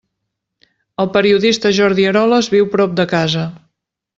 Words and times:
El 1.03 1.11
periodista 1.17 1.73
Jordi 1.81 2.09
Eroles 2.13 2.51
viu 2.57 2.69
prop 2.77 2.99
de 3.01 3.07
casa. 3.17 3.45